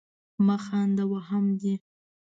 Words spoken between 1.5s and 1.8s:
دي.